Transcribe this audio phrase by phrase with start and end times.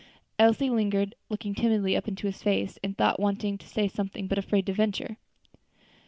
[0.39, 4.39] Elsie lingered, looking timidly up into his face as though wanting to say something, but
[4.39, 5.17] afraid to venture.